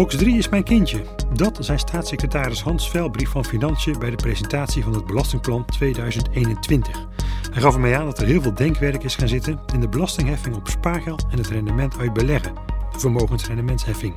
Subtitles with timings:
[0.00, 1.02] Box 3 is mijn kindje.
[1.32, 7.06] Dat zei staatssecretaris Hans Velbrief van Financiën bij de presentatie van het Belastingplan 2021.
[7.50, 10.56] Hij gaf ermee aan dat er heel veel denkwerk is gaan zitten in de belastingheffing
[10.56, 12.54] op spaargeld en het rendement uit beleggen,
[12.92, 14.14] de vermogensrendementsheffing.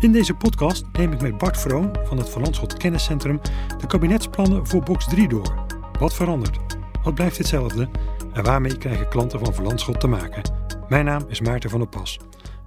[0.00, 3.40] In deze podcast neem ik met Bart Vroon van het Van Landschot Kenniscentrum
[3.80, 5.54] de kabinetsplannen voor Box 3 door.
[5.98, 6.76] Wat verandert?
[7.02, 7.88] Wat blijft hetzelfde?
[8.32, 10.42] En waarmee krijgen klanten van Van Landschot te maken?
[10.88, 12.18] Mijn naam is Maarten van der Pas.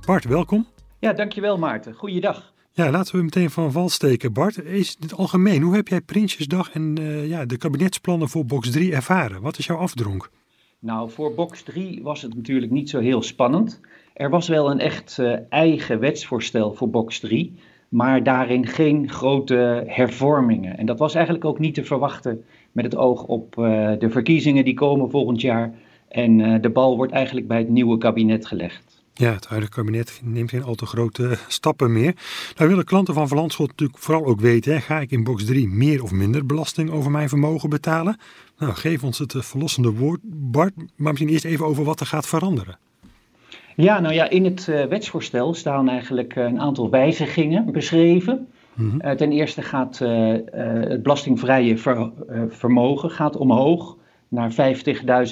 [0.06, 0.68] Bart, welkom.
[1.00, 1.94] Ja, dankjewel Maarten.
[1.94, 2.54] Goeiedag.
[2.72, 4.34] Ja, laten we meteen van wal steken.
[4.34, 8.72] Bart, is het algemeen, hoe heb jij Prinsjesdag en uh, ja, de kabinetsplannen voor box
[8.72, 9.42] 3 ervaren?
[9.42, 10.30] Wat is jouw afdronk?
[10.80, 13.82] Nou, voor box 3 was het natuurlijk niet zo heel spannend.
[14.14, 17.54] Er was wel een echt uh, eigen wetsvoorstel voor box 3,
[17.90, 20.78] maar daarin geen grote hervormingen.
[20.78, 24.66] En dat was eigenlijk ook niet te verwachten met het oog op uh, de verkiezingen
[24.66, 25.74] die komen volgend jaar.
[26.08, 28.89] En de bal wordt eigenlijk bij het nieuwe kabinet gelegd.
[29.20, 32.16] Ja, het huidige kabinet neemt geen al te grote stappen meer.
[32.58, 35.68] Nou willen klanten van Verlandschot natuurlijk vooral ook weten, hè, ga ik in box 3
[35.68, 38.18] meer of minder belasting over mijn vermogen betalen?
[38.58, 42.28] Nou, geef ons het verlossende woord, Bart, maar misschien eerst even over wat er gaat
[42.28, 42.78] veranderen.
[43.76, 48.48] Ja, nou ja, in het uh, wetsvoorstel staan eigenlijk een aantal wijzigingen beschreven.
[48.74, 49.02] Mm -hmm.
[49.06, 52.12] uh, ten eerste gaat het belastingvrije ver,
[52.50, 54.52] vermogen gaat omhoog naar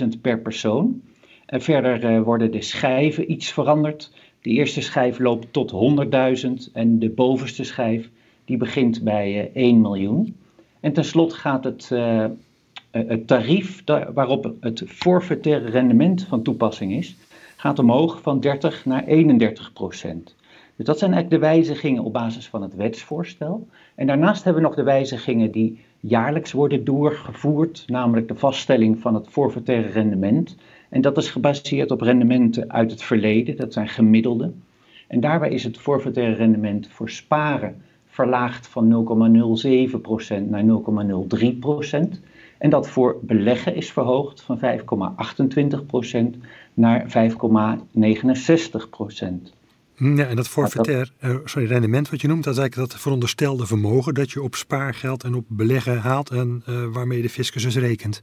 [0.01, 1.01] 50.000 per persoon.
[1.47, 4.11] Verder uh, worden de schijven iets veranderd.
[4.41, 5.71] De eerste schijf loopt tot
[6.45, 8.09] 100.000 en de bovenste schijf
[8.45, 10.35] die begint bij uh, 1 miljoen.
[10.79, 12.25] En tenslotte gaat het, uh,
[12.91, 17.15] het tarief waarop het forfaitaire rendement van toepassing is,
[17.55, 20.35] gaat omhoog van 30 naar 31 procent.
[20.75, 23.67] Dus dat zijn eigenlijk de wijzigingen op basis van het wetsvoorstel.
[23.95, 29.13] En daarnaast hebben we nog de wijzigingen die jaarlijks worden doorgevoerd, namelijk de vaststelling van
[29.13, 30.55] het forfaitaire rendement.
[30.89, 34.51] En dat is gebaseerd op rendementen uit het verleden, dat zijn gemiddelde.
[35.07, 39.07] En daarbij is het forfaitaire rendement voor sparen verlaagd van
[40.41, 40.67] 0,07% naar 0,03%.
[42.57, 46.39] En dat voor beleggen is verhoogd van 5,28%
[46.73, 47.13] naar 5,69%.
[49.99, 53.65] Ja, en dat forfaitair uh, sorry, rendement wat je noemt, dat is eigenlijk dat veronderstelde
[53.65, 57.77] vermogen dat je op spaargeld en op beleggen haalt en uh, waarmee de fiscus dus
[57.77, 58.21] rekent.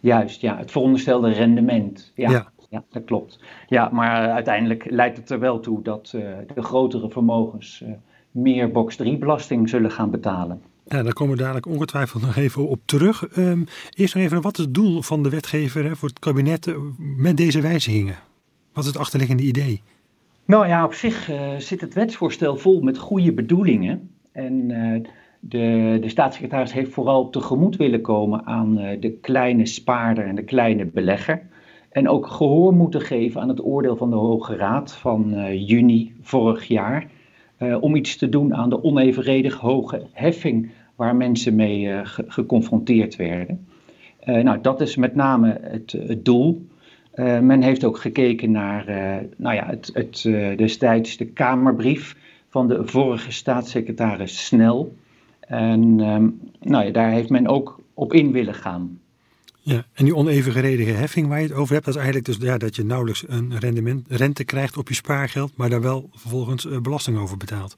[0.00, 2.12] Juist, ja, het veronderstelde rendement.
[2.14, 2.52] Ja, ja.
[2.68, 3.38] ja dat klopt.
[3.68, 6.08] Ja, maar uiteindelijk leidt het er wel toe dat
[6.54, 7.84] de grotere vermogens
[8.30, 10.62] meer box 3 belasting zullen gaan betalen.
[10.84, 13.36] Ja, daar komen we dadelijk ongetwijfeld nog even op terug.
[13.36, 16.74] Um, eerst nog even, wat is het doel van de wetgever hè, voor het kabinet
[16.98, 18.16] met deze wijzigingen?
[18.72, 19.82] Wat is het achterliggende idee?
[20.44, 24.10] Nou ja, op zich uh, zit het wetsvoorstel vol met goede bedoelingen.
[24.32, 24.70] En
[25.40, 30.44] de, de staatssecretaris heeft vooral tegemoet willen komen aan uh, de kleine spaarder en de
[30.44, 31.42] kleine belegger.
[31.90, 36.64] En ook gehoor moeten geven aan het oordeel van de Hoge Raad van juni vorig
[36.64, 37.06] jaar.
[37.80, 43.66] om iets te doen aan de onevenredig hoge heffing waar mensen mee ge geconfronteerd werden.
[44.24, 46.66] nou, dat is met name het, het doel.
[47.16, 48.84] Men heeft ook gekeken naar
[49.36, 50.22] nou ja, het, het,
[50.58, 52.16] destijds de Kamerbrief
[52.48, 54.92] van de vorige staatssecretaris Snel.
[55.50, 59.00] En um, nou ja, daar heeft men ook op in willen gaan.
[59.60, 62.58] Ja, en die onevenredige heffing waar je het over hebt, dat is eigenlijk dus ja,
[62.58, 67.18] dat je nauwelijks een rendement, rente krijgt op je spaargeld, maar daar wel vervolgens belasting
[67.18, 67.76] over betaalt.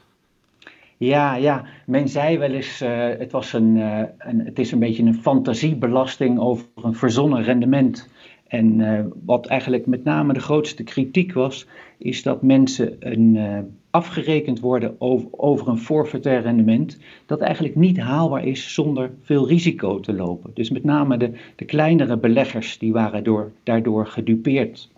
[0.97, 2.79] Ja, ja, men zei wel eens,
[3.19, 3.77] het, was een,
[4.19, 8.09] een, het is een beetje een fantasiebelasting over een verzonnen rendement.
[8.53, 11.67] En uh, wat eigenlijk met name de grootste kritiek was,
[11.99, 13.59] is dat mensen een, uh,
[13.93, 20.01] afgerekend worden over, over een forfaitair rendement, dat eigenlijk niet haalbaar is zonder veel risico
[20.01, 20.51] te lopen.
[20.55, 24.91] Dus met name de, de kleinere beleggers die waren door, daardoor gedupeerd.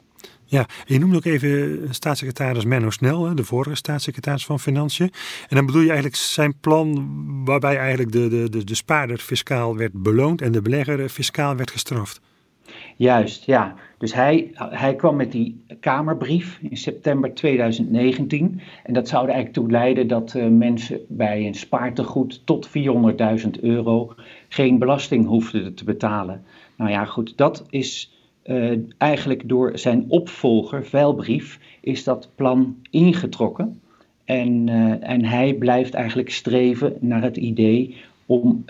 [0.45, 5.11] Ja, je noemde ook even staatssecretaris Menno Snel, de vorige staatssecretaris van Financiën.
[5.49, 7.09] En dan bedoel je eigenlijk zijn plan
[7.45, 11.71] waarbij eigenlijk de, de, de, de spaarder fiscaal werd beloond en de belegger fiscaal werd
[11.71, 12.21] gestraft.
[12.97, 13.75] Juist, ja.
[13.99, 18.61] Dus hij, hij kwam met die Kamerbrief in september 2019.
[18.83, 23.51] En dat zou er eigenlijk toe leiden dat uh, mensen bij een spaartegoed tot 400.000
[23.61, 24.15] euro
[24.49, 26.45] geen belasting hoefden te betalen.
[26.77, 28.13] Nou ja, goed, dat is
[28.45, 33.81] uh, eigenlijk door zijn opvolger, Veilbrief, is dat plan ingetrokken.
[34.25, 37.97] En, uh, en hij blijft eigenlijk streven naar het idee
[38.27, 38.65] om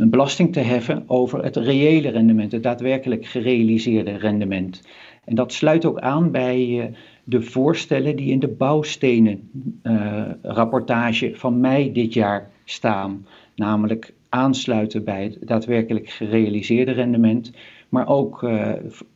[0.00, 4.82] een belasting te heffen over het reële rendement, het daadwerkelijk gerealiseerde rendement.
[5.24, 6.84] En dat sluit ook aan bij uh,
[7.24, 9.50] de voorstellen die in de bouwstenen
[9.82, 13.26] uh, rapportage van mei dit jaar staan.
[13.54, 17.52] Namelijk aansluiten bij het daadwerkelijk gerealiseerde rendement,
[17.88, 18.72] maar ook uh,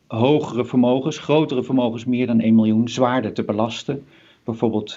[0.07, 4.03] hogere vermogens, grotere vermogens meer dan 1 miljoen, zwaarder te belasten.
[4.43, 4.95] Bijvoorbeeld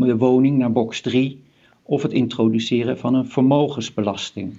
[0.00, 1.42] de woning naar box 3
[1.82, 4.52] of het introduceren van een vermogensbelasting.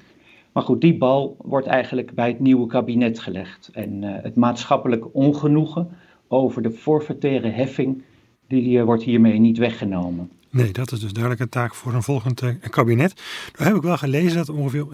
[0.51, 3.69] Maar goed, die bal wordt eigenlijk bij het nieuwe kabinet gelegd.
[3.74, 5.89] En uh, het maatschappelijk ongenoegen
[6.27, 8.03] over de forfaitaire heffing,
[8.48, 10.30] die uh, wordt hiermee niet weggenomen.
[10.50, 13.21] Nee, dat is dus duidelijk een taak voor een volgend uh, kabinet.
[13.59, 14.86] Nu heb ik wel gelezen dat ongeveer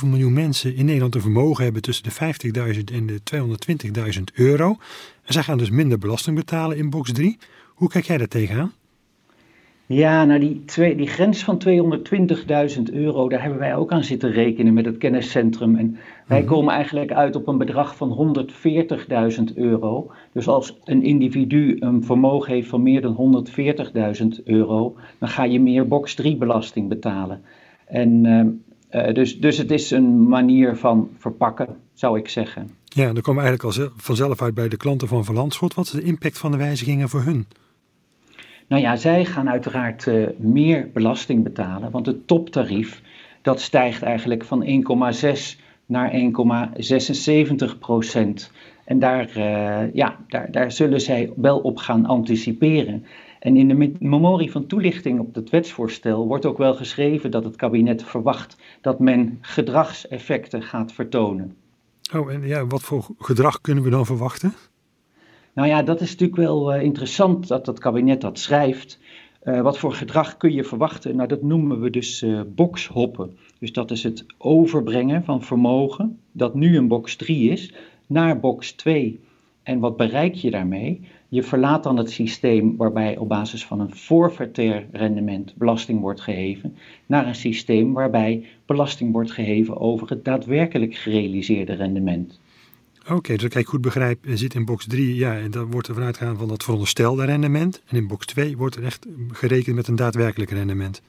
[0.00, 3.20] 1,7 miljoen mensen in Nederland een vermogen hebben tussen de 50.000 en de
[4.18, 4.76] 220.000 euro.
[5.24, 7.38] En zij gaan dus minder belasting betalen in box 3.
[7.66, 8.72] Hoe kijk jij daar tegenaan?
[9.88, 11.62] Ja, nou die, twee, die grens van
[12.76, 15.76] 220.000 euro, daar hebben wij ook aan zitten rekenen met het kenniscentrum.
[15.76, 16.48] En wij mhm.
[16.48, 18.36] komen eigenlijk uit op een bedrag van
[19.38, 20.10] 140.000 euro.
[20.32, 23.46] Dus als een individu een vermogen heeft van meer dan
[24.38, 27.42] 140.000 euro, dan ga je meer box 3 belasting betalen.
[27.86, 28.24] En
[28.90, 32.70] uh, dus, dus het is een manier van verpakken, zou ik zeggen.
[32.84, 35.74] Ja, dan komen we eigenlijk al vanzelf uit bij de klanten van Verlandschot.
[35.74, 37.46] Wat is de impact van de wijzigingen voor hun?
[38.68, 43.02] Nou ja, zij gaan uiteraard uh, meer belasting betalen, want het toptarief
[43.42, 48.50] dat stijgt eigenlijk van 1,6 naar 1,76 procent.
[48.84, 53.04] En daar, uh, ja, daar, daar zullen zij wel op gaan anticiperen.
[53.40, 57.56] En in de memorie van toelichting op het wetsvoorstel wordt ook wel geschreven dat het
[57.56, 61.56] kabinet verwacht dat men gedragseffecten gaat vertonen.
[62.14, 64.52] Oh, en ja, wat voor gedrag kunnen we dan verwachten?
[65.56, 68.98] Nou ja, dat is natuurlijk wel uh, interessant dat het kabinet dat schrijft.
[69.44, 71.16] Uh, wat voor gedrag kun je verwachten?
[71.16, 73.36] Nou, dat noemen we dus uh, boxhoppen.
[73.58, 77.72] Dus dat is het overbrengen van vermogen, dat nu een box 3 is,
[78.06, 79.20] naar box 2.
[79.62, 81.00] En wat bereik je daarmee?
[81.28, 86.76] Je verlaat dan het systeem waarbij op basis van een forfaitair rendement belasting wordt geheven,
[87.06, 92.40] naar een systeem waarbij belasting wordt geheven over het daadwerkelijk gerealiseerde rendement.
[93.10, 95.94] Oké, dus als ik goed begrijp, zit in box 3, ja, en dan wordt er
[95.94, 97.82] vanuit gegaan van dat veronderstelde rendement.
[97.88, 101.02] En in box 2 wordt er echt gerekend met een daadwerkelijk rendement.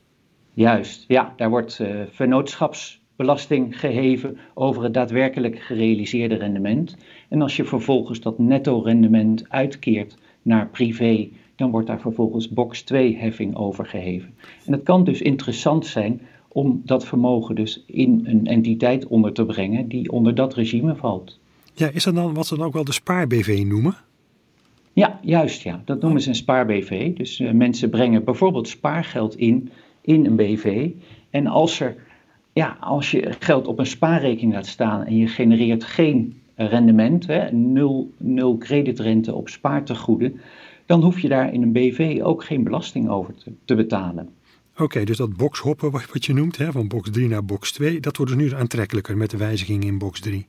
[0.53, 6.95] Juist, ja, daar wordt uh, vennootschapsbelasting geheven over het daadwerkelijk gerealiseerde rendement.
[7.29, 12.81] En als je vervolgens dat netto rendement uitkeert naar privé, dan wordt daar vervolgens box
[12.81, 14.33] 2 heffing over geheven.
[14.65, 19.45] En het kan dus interessant zijn om dat vermogen dus in een entiteit onder te
[19.45, 21.39] brengen die onder dat regime valt.
[21.77, 23.95] Ja, is dat dan wat ze dan ook wel de spaar-BV noemen?
[24.93, 25.81] Ja, juist ja.
[25.85, 27.15] Dat noemen ze een spaar-BV.
[27.15, 29.71] Dus uh, mensen brengen bijvoorbeeld spaargeld in,
[30.01, 30.89] in een BV.
[31.29, 31.95] En als, er,
[32.53, 37.51] ja, als je geld op een spaarrekening laat staan en je genereert geen rendement, hè,
[37.51, 40.39] nul, nul creditrente op spaartegoeden,
[40.85, 44.29] dan hoef je daar in een BV ook geen belasting over te, te betalen.
[44.77, 48.17] Oké, dus dat boxhoppen wat je noemt, hè, van box 3 naar box 2, dat
[48.17, 50.47] wordt dus nu aantrekkelijker met de wijziging in box 3.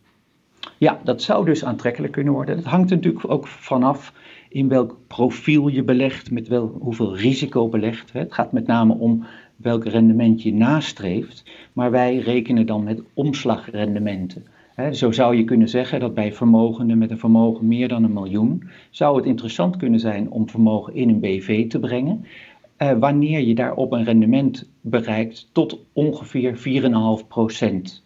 [0.79, 2.57] Ja, dat zou dus aantrekkelijk kunnen worden.
[2.57, 4.13] Het hangt natuurlijk ook vanaf
[4.49, 8.13] in welk profiel je belegt, met wel, hoeveel risico belegt.
[8.13, 9.27] Het gaat met name om
[9.57, 14.45] welk rendement je nastreeft, maar wij rekenen dan met omslagrendementen.
[14.93, 18.71] zo zou je kunnen zeggen dat bij vermogenden met een vermogen meer dan een miljoen,
[18.91, 22.25] zou het interessant kunnen zijn om vermogen in een BV te brengen,
[22.77, 28.03] eh, wanneer je daarop een rendement bereikt tot ongeveer 4,5 procent.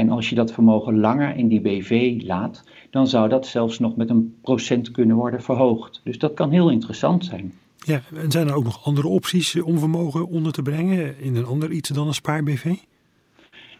[0.00, 3.96] En als je dat vermogen langer in die BV laat, dan zou dat zelfs nog
[3.96, 6.00] met een procent kunnen worden verhoogd.
[6.04, 7.52] Dus dat kan heel interessant zijn.
[7.76, 11.44] Ja, en zijn er ook nog andere opties om vermogen onder te brengen in een
[11.44, 12.74] ander iets dan een spaar-BV?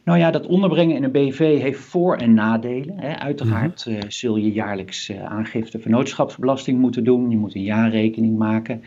[0.05, 2.99] Nou ja, dat onderbrengen in een BV heeft voor- en nadelen.
[2.99, 3.19] Hè.
[3.19, 7.31] Uiteraard uh, zul je jaarlijks uh, aangifte vennootschapsbelasting moeten doen.
[7.31, 8.83] Je moet een jaarrekening maken.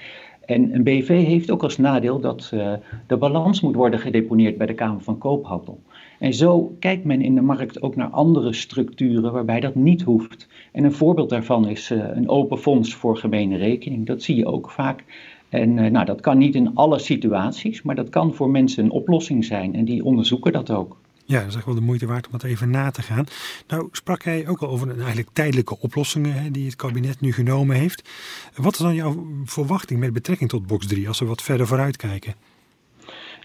[0.46, 2.74] En een BV heeft ook als nadeel dat uh,
[3.08, 5.81] de balans moet worden gedeponeerd bij de Kamer van Koophandel.
[6.24, 10.48] En zo kijkt men in de markt ook naar andere structuren waarbij dat niet hoeft.
[10.72, 14.06] En een voorbeeld daarvan is uh, een open fonds voor gemene rekening.
[14.06, 15.03] Dat zie je ook vaak.
[15.50, 18.92] En uh, nou, dat kan niet in alle situaties, maar dat kan voor mensen een
[18.92, 19.75] oplossing zijn.
[19.75, 20.98] En die onderzoeken dat ook.
[21.25, 23.25] Ja, dat is echt wel de moeite waard om dat even na te gaan.
[23.68, 27.34] Nou, sprak jij ook al over een eigenlijk tijdelijke oplossingen hè, die het kabinet nu
[27.34, 28.10] genomen heeft.
[28.56, 31.96] Wat is dan jouw verwachting met betrekking tot box 3 als we wat verder vooruit
[31.96, 32.34] kijken?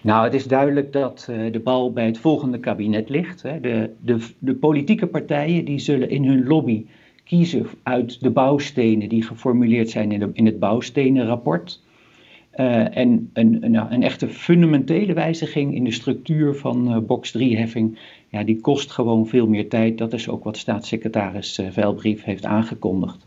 [0.03, 3.41] Nou, het is duidelijk dat uh, de bal bij het volgende kabinet ligt.
[3.41, 3.59] Hè.
[3.59, 6.85] De, de, de politieke partijen die zullen in hun lobby
[7.23, 11.81] kiezen uit de bouwstenen die geformuleerd zijn in, in het bouwstenenrapport.
[12.55, 17.99] Uh, en een, een, een, echte fundamentele wijziging in de structuur van uh, box 3-heffing,
[18.29, 19.97] ja, die kost gewoon veel meer tijd.
[19.97, 23.25] Dat is ook wat staatssecretaris Veilbrief heeft aangekondigd.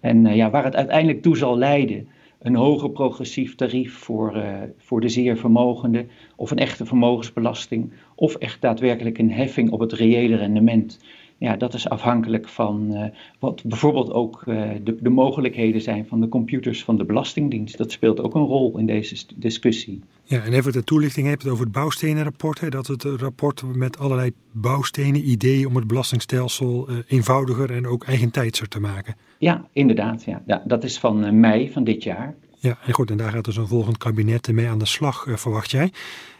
[0.00, 2.08] En ja, waar het uiteindelijk toe zal leiden,
[2.46, 8.34] een hoger progressief tarief voor, uh, voor de zeer vermogenden, of een echte vermogensbelasting, of
[8.34, 10.98] echt daadwerkelijk een heffing op het reële rendement.
[11.38, 13.04] Ja, dat is afhankelijk van uh,
[13.38, 17.78] wat bijvoorbeeld ook uh, de, de, mogelijkheden zijn van de computers van de Belastingdienst.
[17.78, 20.02] Dat speelt ook een rol in deze discussie.
[20.24, 22.60] Ja, en even de toelichting hebt over het bouwstenenrapport.
[22.60, 28.04] Hè, dat het rapport met allerlei bouwstenen, ideeën om het belastingstelsel uh, eenvoudiger en ook
[28.04, 29.16] eigentijdser te maken.
[29.38, 30.24] Ja, inderdaad.
[30.24, 30.42] Ja.
[30.46, 32.34] ja dat is van mei van dit jaar.
[32.58, 35.70] Ja, en goed, en daar gaat dus een volgend kabinet mee aan de slag, verwacht
[35.70, 35.92] jij.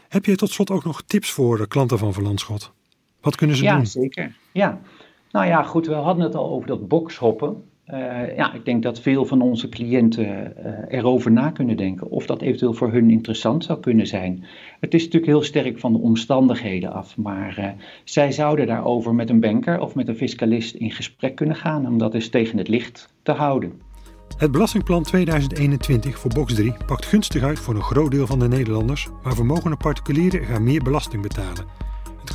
[0.09, 2.75] Heb je tot slot ook nog tips voor de klanten van Verlandschot?
[3.21, 3.79] Wat kunnen ze ja, doen?
[3.79, 4.35] Ja, zeker.
[4.51, 4.79] Ja.
[5.31, 7.63] Nou ja, goed, we hadden het al over dat boxhoppen.
[7.93, 12.25] Uh, ja, ik denk dat veel van onze cliënten uh, erover na kunnen denken of
[12.25, 14.45] dat eventueel voor hun interessant zou kunnen zijn.
[14.79, 17.65] Het is natuurlijk heel sterk van de omstandigheden af, maar uh,
[18.03, 21.97] zij zouden daarover met een banker of met een fiscalist in gesprek kunnen gaan om
[21.97, 23.81] dat eens tegen het licht te houden.
[24.37, 28.47] Het belastingplan 2021 voor box 3 pakt gunstig uit voor een groot deel van de
[28.47, 31.86] Nederlanders, maar vermogende particulieren gaan meer belasting betalen.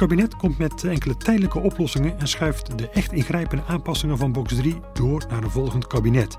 [0.02, 4.80] Kabinet komt met enkele tijdelijke oplossingen en schuift de echt ingrijpende aanpassingen van box 3
[4.92, 6.38] door naar een volgend kabinet.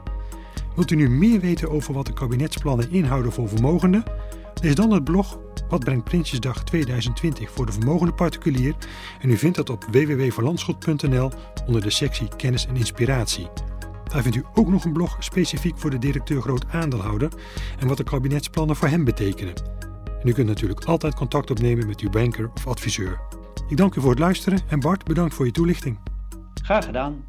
[0.75, 4.03] Wilt u nu meer weten over wat de kabinetsplannen inhouden voor vermogenden?
[4.61, 5.39] Lees dan het blog
[5.69, 8.75] Wat brengt Prinsjesdag 2020 voor de vermogende particulier
[9.21, 11.31] en u vindt dat op www.verlandschot.nl
[11.65, 13.47] onder de sectie Kennis en Inspiratie.
[14.03, 17.31] Daar vindt u ook nog een blog specifiek voor de directeur groot aandeelhouder
[17.79, 19.53] en wat de kabinetsplannen voor hem betekenen.
[20.21, 23.41] En u kunt natuurlijk altijd contact opnemen met uw banker of adviseur.
[23.67, 25.99] Ik dank u voor het luisteren en Bart, bedankt voor je toelichting.
[26.63, 27.23] Graag gedaan.